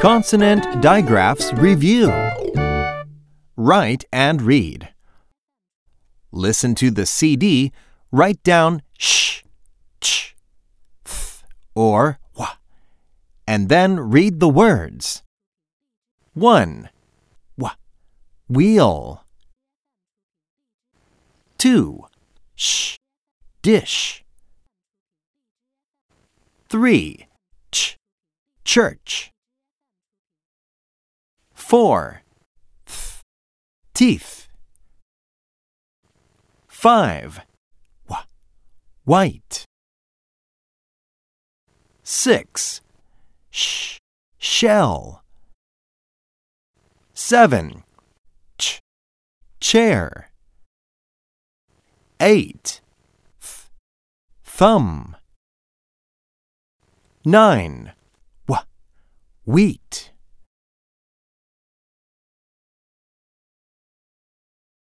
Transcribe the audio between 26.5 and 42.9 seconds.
3. Ch, church. 4. Th, teeth. 5. Wh, white. 6.